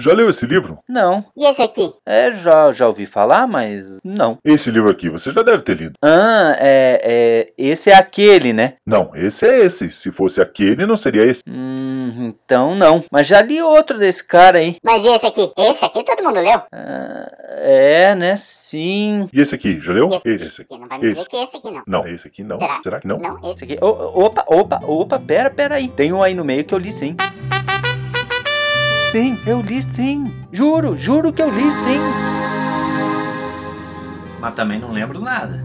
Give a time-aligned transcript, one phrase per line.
[0.00, 0.78] Já leu esse livro?
[0.88, 1.24] Não.
[1.36, 1.92] E esse aqui?
[2.06, 4.38] É, já, já ouvi falar, mas não.
[4.44, 5.94] Esse livro aqui você já deve ter lido.
[6.02, 7.52] Ah, é, é.
[7.58, 8.74] Esse é aquele, né?
[8.86, 9.90] Não, esse é esse.
[9.90, 11.42] Se fosse aquele, não seria esse.
[11.48, 13.04] Hum, então não.
[13.10, 14.76] Mas já li outro desse cara aí.
[14.84, 15.52] Mas e esse aqui?
[15.58, 16.62] Esse aqui todo mundo leu.
[16.72, 18.36] Ah, é, né?
[18.36, 19.28] Sim.
[19.32, 20.08] E esse aqui, já leu?
[20.24, 20.78] E Esse aqui.
[20.78, 21.28] não vai me dizer Esse.
[21.30, 21.82] que é esse aqui não.
[21.86, 22.58] Não, esse aqui não.
[22.58, 22.80] Será?
[22.82, 23.18] Será que não?
[23.18, 23.78] Não, esse Esse aqui.
[23.84, 25.88] Ô, opa, opa, opa, pera, pera aí.
[25.88, 27.16] Tem um aí no meio que eu li sim.
[29.10, 30.24] Sim, eu li sim.
[30.52, 32.00] Juro, juro que eu li sim.
[34.40, 35.64] Mas também não lembro nada.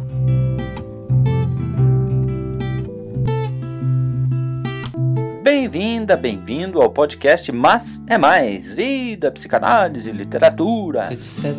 [5.41, 11.11] Bem-vinda, bem-vindo ao podcast Mas é Mais Vida, Psicanálise, Literatura.
[11.11, 11.53] etc.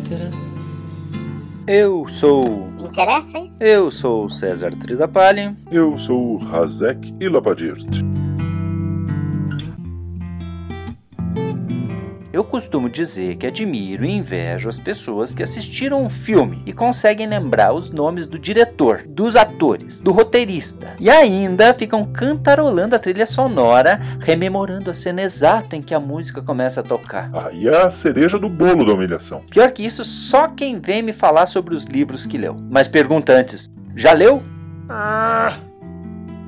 [1.67, 2.67] Eu sou.
[2.79, 3.63] Interessa isso?
[3.63, 5.55] Eu sou César Tridapalli.
[5.71, 7.85] Eu sou o Razek Ilapadirt.
[12.35, 17.25] Eu costumo dizer que admiro e invejo as pessoas que assistiram um filme e conseguem
[17.25, 23.25] lembrar os nomes do diretor, dos atores, do roteirista e ainda ficam cantarolando a trilha
[23.25, 27.31] sonora, rememorando a cena exata em que a música começa a tocar.
[27.33, 29.41] Aí é a cereja do bolo da humilhação.
[29.49, 32.57] Pior que isso, só quem vem me falar sobre os livros que leu.
[32.69, 34.43] Mas pergunta antes: já leu?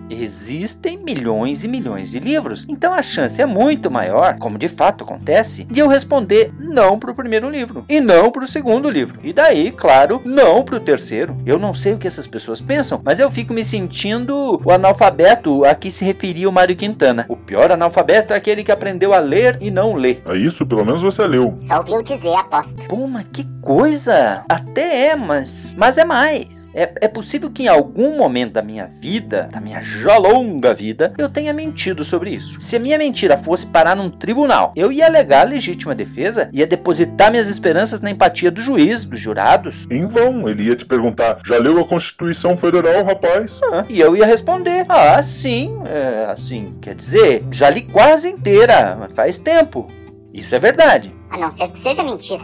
[0.09, 5.03] Existem milhões e milhões de livros, então a chance é muito maior, como de fato
[5.03, 9.19] acontece, de eu responder não pro primeiro livro e não pro segundo livro.
[9.23, 11.35] E daí, claro, não pro terceiro.
[11.45, 15.65] Eu não sei o que essas pessoas pensam, mas eu fico me sentindo o analfabeto
[15.65, 17.25] a que se referia o Mário Quintana.
[17.27, 20.17] O pior analfabeto é aquele que aprendeu a ler e não lê.
[20.29, 21.57] É isso, pelo menos você leu.
[21.59, 22.81] Só ouviu dizer, aposto.
[22.87, 24.43] Pô, mas que coisa!
[24.47, 26.67] Até é, mas, mas é mais.
[26.73, 31.13] É, é possível que em algum momento da minha vida, da minha já longa vida,
[31.17, 32.59] eu tenha mentido sobre isso.
[32.61, 37.31] Se a minha mentira fosse parar num tribunal, eu ia alegar legítima defesa, ia depositar
[37.31, 41.57] minhas esperanças na empatia do juiz, dos jurados, Em vão, ele ia te perguntar: já
[41.57, 43.59] leu a Constituição Federal, rapaz?
[43.71, 48.95] ah, e eu ia responder: Ah, sim, é, assim, quer dizer, já li quase inteira,
[48.99, 49.87] mas faz tempo.
[50.33, 51.13] Isso é verdade.
[51.29, 52.43] A não ser que seja mentira.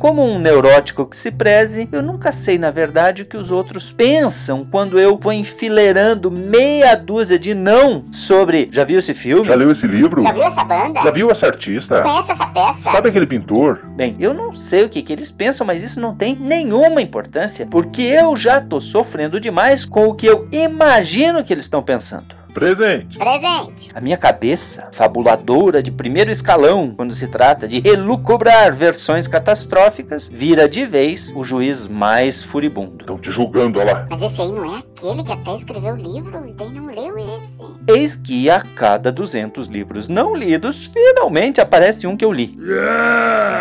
[0.00, 3.92] Como um neurótico que se preze, eu nunca sei na verdade o que os outros
[3.92, 8.70] pensam quando eu vou enfileirando meia dúzia de não sobre.
[8.72, 9.44] Já viu esse filme?
[9.44, 10.22] Já leu esse livro?
[10.22, 11.02] Já viu essa banda?
[11.02, 12.00] Já viu essa artista?
[12.00, 12.90] Conhece essa peça?
[12.90, 13.84] Sabe aquele pintor?
[13.94, 17.66] Bem, eu não sei o que, que eles pensam, mas isso não tem nenhuma importância,
[17.66, 22.39] porque eu já tô sofrendo demais com o que eu imagino que eles estão pensando.
[22.52, 23.18] Presente.
[23.18, 23.90] Presente.
[23.94, 30.68] A minha cabeça, fabuladora de primeiro escalão, quando se trata de relucubrar versões catastróficas, vira
[30.68, 32.98] de vez o juiz mais furibundo.
[33.00, 34.06] Estão te julgando, olha lá.
[34.10, 37.18] Mas esse aí não é aquele que até escreveu o livro e daí não leu
[37.18, 37.60] esse.
[37.86, 42.58] Eis que a cada 200 livros não lidos, finalmente aparece um que eu li.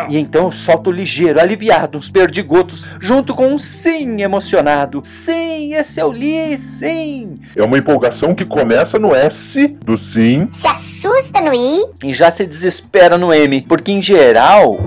[0.10, 5.02] E então eu solto ligeiro, aliviado, uns perdigotos, junto com um sim emocionado.
[5.04, 5.39] Sim,
[5.74, 7.40] esse eu li, sim.
[7.56, 10.50] É uma empolgação que começa no S do sim.
[10.54, 11.86] Se assusta no I.
[12.04, 14.78] E já se desespera no M, porque em geral.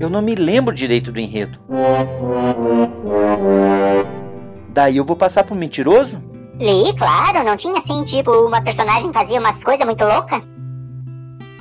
[0.00, 1.58] Eu não me lembro direito do enredo.
[4.68, 6.22] Daí eu vou passar por mentiroso?
[6.58, 10.42] Li, claro, não tinha assim, tipo, uma personagem fazia umas coisas muito loucas?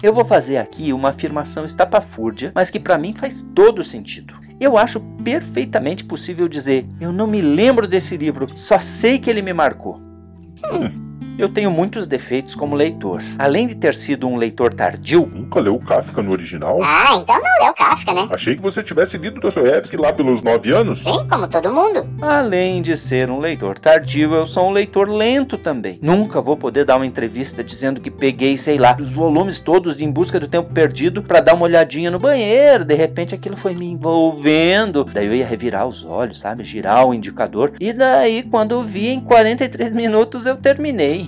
[0.01, 4.46] Eu vou fazer aqui uma afirmação estapafúrdia, mas que pra mim faz todo sentido.
[4.59, 9.41] Eu acho perfeitamente possível dizer: eu não me lembro desse livro, só sei que ele
[9.41, 10.01] me marcou.
[10.71, 11.06] Hum,
[11.37, 13.21] Eu tenho muitos defeitos como leitor.
[13.37, 16.79] Além de ter sido um leitor tardio, Nunca leu Kafka no original?
[16.81, 18.27] Ah, então não leu Kafka, né?
[18.31, 20.99] Achei que você tivesse lido Dostoiévski lá pelos nove anos.
[20.99, 22.07] Sim, como todo mundo.
[22.21, 25.99] além de ser um leitor tardio, eu sou um leitor lento também.
[26.01, 30.03] Nunca vou poder dar uma entrevista dizendo que peguei, sei lá, os volumes todos de
[30.03, 32.83] Em Busca do Tempo Perdido pra dar uma olhadinha no banheiro.
[32.83, 35.03] De repente aquilo foi me envolvendo.
[35.03, 36.63] Daí eu ia revirar os olhos, sabe?
[36.63, 37.73] Girar o indicador.
[37.79, 41.26] E daí, quando eu vi, em 43 minutos eu terminei.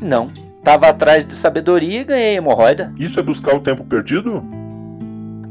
[0.00, 0.28] Não.
[0.62, 2.92] Tava atrás de sabedoria e ganhei hemorroida.
[2.98, 4.42] Isso é buscar o tempo perdido?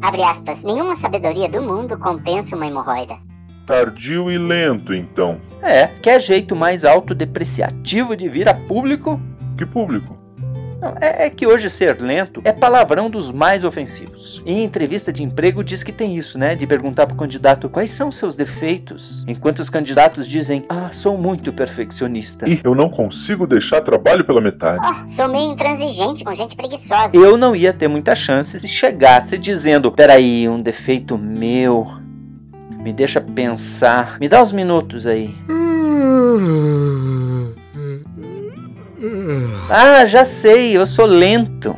[0.02, 0.64] Abre aspas.
[0.64, 3.18] Nenhuma sabedoria do mundo compensa uma hemorroida.
[3.66, 5.40] Tardio e lento, então.
[5.62, 9.20] É, quer jeito mais autodepreciativo de vir a público?
[9.58, 10.25] Que público?
[10.80, 14.42] Não, é, é que hoje ser lento é palavrão dos mais ofensivos.
[14.46, 16.56] Em entrevista de emprego diz que tem isso, né?
[16.56, 21.54] De perguntar pro candidato quais são seus defeitos, enquanto os candidatos dizem: Ah, sou muito
[21.54, 22.48] perfeccionista.
[22.48, 24.86] Ih, eu não consigo deixar trabalho pela metade.
[24.86, 27.16] Oh, sou meio intransigente com gente preguiçosa.
[27.16, 31.88] Eu não ia ter muita chance se chegasse dizendo: Peraí, um defeito meu.
[32.70, 34.20] Me deixa pensar.
[34.20, 35.34] Me dá uns minutos aí.
[39.70, 41.76] Ah, já sei, eu sou lento.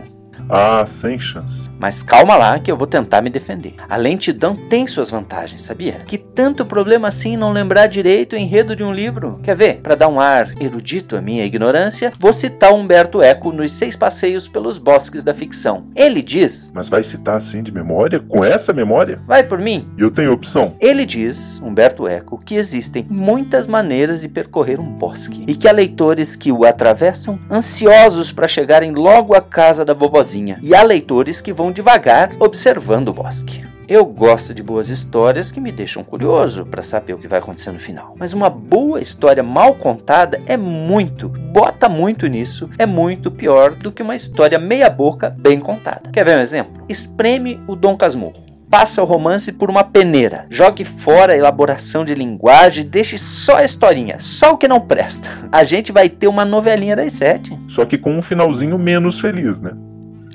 [0.49, 1.69] Ah, sem chance.
[1.79, 3.75] Mas calma lá que eu vou tentar me defender.
[3.89, 5.93] A lentidão tem suas vantagens, sabia?
[6.05, 9.39] Que tanto problema assim não lembrar direito o enredo de um livro.
[9.41, 9.77] Quer ver?
[9.77, 14.47] Para dar um ar erudito à minha ignorância, vou citar Humberto Eco nos Seis Passeios
[14.47, 15.87] pelos Bosques da Ficção.
[15.95, 18.19] Ele diz: Mas vai citar assim de memória?
[18.19, 19.17] Com essa memória?
[19.25, 19.89] Vai por mim.
[19.97, 20.75] E eu tenho opção.
[20.79, 25.71] Ele diz, Humberto Eco, que existem muitas maneiras de percorrer um bosque e que há
[25.71, 31.41] leitores que o atravessam ansiosos para chegarem logo à casa da vovozinha e há leitores
[31.41, 33.63] que vão devagar observando o bosque.
[33.87, 37.71] Eu gosto de boas histórias que me deixam curioso para saber o que vai acontecer
[37.71, 38.15] no final.
[38.19, 43.89] Mas uma boa história mal contada é muito, bota muito nisso, é muito pior do
[43.89, 46.09] que uma história meia boca bem contada.
[46.11, 46.83] Quer ver um exemplo?
[46.89, 50.45] Espreme o Dom Casmurro passa o romance por uma peneira.
[50.49, 55.29] Jogue fora a elaboração de linguagem, deixe só a historinha, só o que não presta.
[55.49, 57.57] A gente vai ter uma novelinha das sete.
[57.69, 59.71] Só que com um finalzinho menos feliz, né?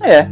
[0.03, 0.27] É.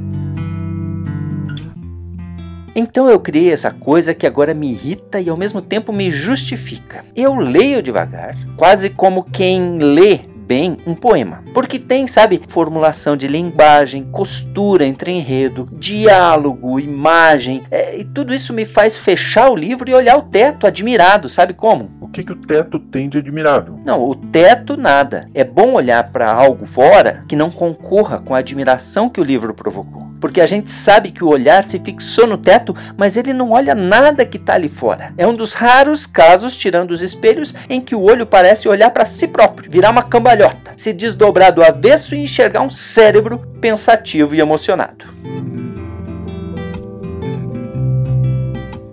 [2.74, 7.04] Então eu criei essa coisa que agora me irrita e ao mesmo tempo me justifica.
[7.14, 10.20] Eu leio devagar, quase como quem lê
[10.50, 11.44] bem um poema.
[11.54, 17.62] Porque tem, sabe, formulação de linguagem, costura entre enredo, diálogo, imagem.
[17.70, 21.54] É, e tudo isso me faz fechar o livro e olhar o teto admirado, sabe
[21.54, 21.92] como?
[22.00, 23.78] O que, que o teto tem de admirável?
[23.84, 25.28] Não, o teto nada.
[25.34, 29.54] É bom olhar para algo fora que não concorra com a admiração que o livro
[29.54, 30.09] provocou.
[30.20, 33.74] Porque a gente sabe que o olhar se fixou no teto, mas ele não olha
[33.74, 35.12] nada que está ali fora.
[35.16, 39.06] É um dos raros casos, tirando os espelhos, em que o olho parece olhar para
[39.06, 44.40] si próprio, virar uma cambalhota, se desdobrar do avesso e enxergar um cérebro pensativo e
[44.40, 45.06] emocionado.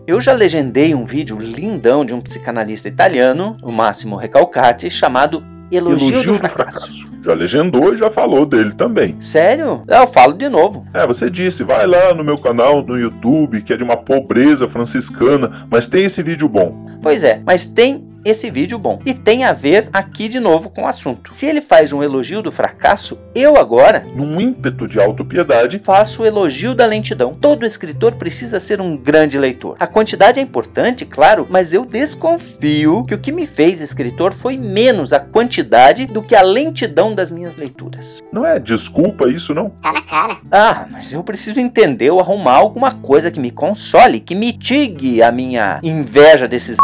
[0.08, 6.08] Eu já legendei um vídeo lindão de um psicanalista italiano, o Máximo Recalcati, chamado Elogio,
[6.08, 7.07] Elogio do do fracasso.
[7.28, 9.18] Já legendou e já falou dele também.
[9.22, 9.84] Sério?
[9.86, 10.88] Eu falo de novo.
[10.94, 14.66] É, você disse, vai lá no meu canal no YouTube, que é de uma pobreza
[14.66, 16.88] franciscana, mas tem esse vídeo bom.
[17.02, 19.00] Pois é, mas tem esse vídeo bom.
[19.06, 21.34] E tem a ver aqui de novo com o assunto.
[21.34, 26.26] Se ele faz um elogio do fracasso, eu agora Num ímpeto de autopiedade, faço o
[26.26, 27.34] elogio da lentidão.
[27.40, 29.76] Todo escritor precisa ser um grande leitor.
[29.80, 34.58] A quantidade é importante, claro, mas eu desconfio que o que me fez escritor foi
[34.58, 38.24] menos a quantidade do que a lentidão das minhas leituras.
[38.32, 39.70] não é desculpa isso não?
[39.70, 40.38] Tá na cara.
[40.52, 45.32] Ah, mas eu preciso entender ou arrumar alguma coisa que me console, que mitigue a
[45.32, 46.78] minha inveja desses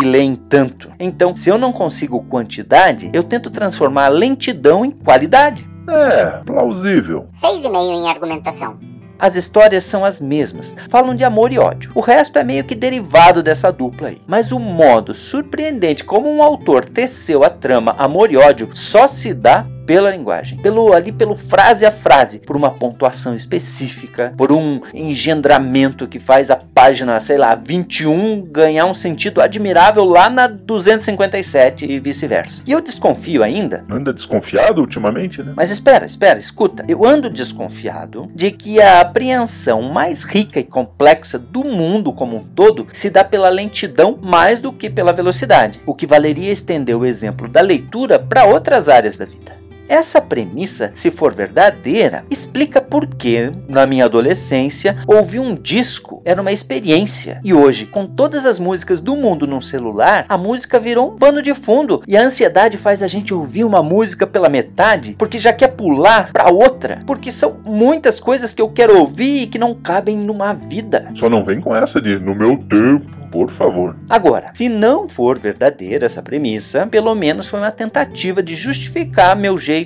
[0.00, 0.90] que leem tanto.
[0.98, 5.68] Então, se eu não consigo quantidade, eu tento transformar a lentidão em qualidade.
[5.86, 7.26] É, plausível.
[7.32, 8.78] Seis e meio em argumentação.
[9.18, 11.92] As histórias são as mesmas, falam de amor e ódio.
[11.94, 14.22] O resto é meio que derivado dessa dupla aí.
[14.26, 19.34] Mas o modo surpreendente como um autor teceu a trama amor e ódio só se
[19.34, 24.80] dá pela linguagem, pelo ali pelo frase a frase, por uma pontuação específica, por um
[24.94, 31.86] engendramento que faz a página, sei lá, 21 ganhar um sentido admirável lá na 257
[31.90, 32.62] e vice-versa.
[32.68, 35.54] E eu desconfio ainda Anda desconfiado ultimamente, né?
[35.56, 36.84] mas espera, espera, escuta.
[36.86, 42.44] Eu ando desconfiado de que a apreensão mais rica e complexa do mundo como um
[42.44, 47.04] todo se dá pela lentidão mais do que pela velocidade, o que valeria estender o
[47.04, 49.59] exemplo da leitura para outras áreas da vida.
[49.90, 56.40] Essa premissa, se for verdadeira, explica por que, na minha adolescência, ouvir um disco era
[56.40, 57.40] uma experiência.
[57.42, 61.42] E hoje, com todas as músicas do mundo num celular, a música virou um pano
[61.42, 62.04] de fundo.
[62.06, 66.30] E a ansiedade faz a gente ouvir uma música pela metade, porque já quer pular
[66.32, 67.02] para outra.
[67.04, 71.08] Porque são muitas coisas que eu quero ouvir e que não cabem numa vida.
[71.16, 73.96] Só não vem com essa de no meu tempo, por favor.
[74.08, 79.58] Agora, se não for verdadeira essa premissa, pelo menos foi uma tentativa de justificar meu
[79.58, 79.79] jeito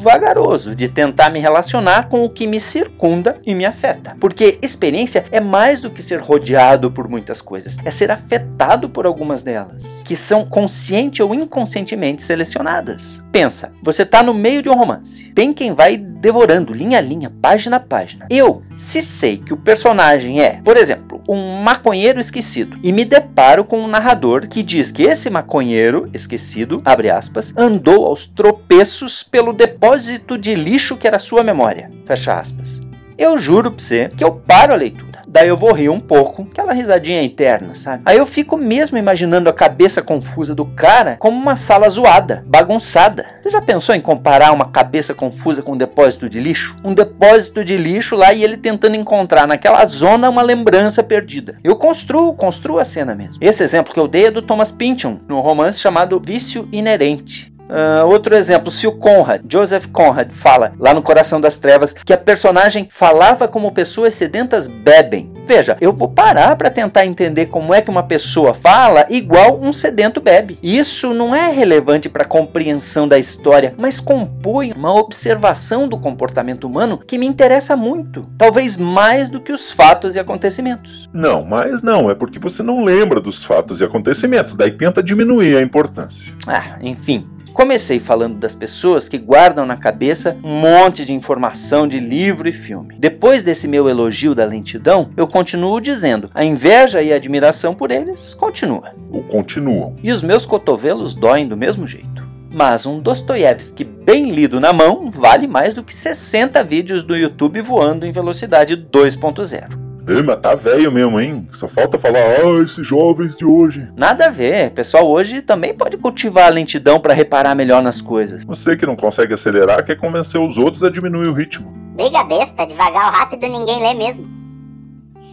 [0.00, 4.16] vagaroso de tentar me relacionar com o que me circunda e me afeta.
[4.20, 9.06] Porque experiência é mais do que ser rodeado por muitas coisas, é ser afetado por
[9.06, 13.22] algumas delas, que são consciente ou inconscientemente selecionadas.
[13.30, 17.32] Pensa, você está no meio de um romance, tem quem vai devorando linha a linha,
[17.40, 18.26] página a página.
[18.30, 23.64] Eu, se sei que o personagem é, por exemplo, um maconheiro esquecido e me deparo
[23.64, 29.52] com um narrador que diz que esse maconheiro esquecido, abre aspas, andou aos tropeços pelo
[29.52, 32.82] depósito de lixo que era sua memória, fecha aspas.
[33.16, 35.22] Eu juro pra você que eu paro a leitura.
[35.28, 38.02] Daí eu vou rir um pouco, aquela risadinha interna, sabe?
[38.04, 43.26] Aí eu fico mesmo imaginando a cabeça confusa do cara como uma sala zoada, bagunçada.
[43.40, 46.74] Você já pensou em comparar uma cabeça confusa com um depósito de lixo?
[46.82, 51.54] Um depósito de lixo lá e ele tentando encontrar naquela zona uma lembrança perdida.
[51.62, 53.36] Eu construo, construo a cena mesmo.
[53.40, 57.56] Esse exemplo que eu dei é do Thomas Pynchon, num romance chamado Vício Inerente.
[57.68, 62.12] Uh, outro exemplo, se o Conrad, Joseph Conrad, fala lá no Coração das Trevas que
[62.12, 65.30] a personagem falava como pessoas sedentas bebem.
[65.46, 69.72] Veja, eu vou parar para tentar entender como é que uma pessoa fala igual um
[69.72, 70.58] sedento bebe.
[70.62, 76.64] Isso não é relevante para a compreensão da história, mas compõe uma observação do comportamento
[76.64, 81.08] humano que me interessa muito, talvez mais do que os fatos e acontecimentos.
[81.12, 85.56] Não, mas não, é porque você não lembra dos fatos e acontecimentos, daí tenta diminuir
[85.56, 86.32] a importância.
[86.46, 91.98] Ah, enfim, Comecei falando das pessoas que guardam na cabeça um monte de informação de
[91.98, 92.96] livro e filme.
[92.98, 97.90] Depois desse meu elogio da lentidão, eu continuo dizendo: a inveja e a admiração por
[97.90, 98.92] eles continua.
[99.10, 99.94] Ou continuam.
[100.02, 102.26] E os meus cotovelos doem do mesmo jeito.
[102.52, 107.60] Mas um Dostoiévski bem lido na mão vale mais do que 60 vídeos do YouTube
[107.60, 109.87] voando em velocidade 2.0.
[110.08, 111.46] Ei, mas tá velho mesmo, hein?
[111.52, 113.86] Só falta falar, ah, esses jovens de hoje.
[113.94, 114.68] Nada a ver.
[114.68, 118.42] O pessoal hoje também pode cultivar a lentidão para reparar melhor nas coisas.
[118.46, 121.70] Você que não consegue acelerar quer convencer os outros a diminuir o ritmo.
[121.94, 124.26] Briga besta, devagar ou rápido ninguém lê mesmo.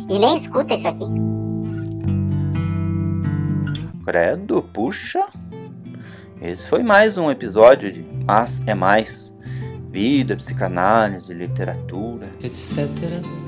[0.09, 1.05] E nem escuta isso aqui.
[4.03, 5.23] Credo, puxa.
[6.41, 9.33] Esse foi mais um episódio de Mas é Mais.
[9.89, 13.44] Vida, psicanálise, literatura, etc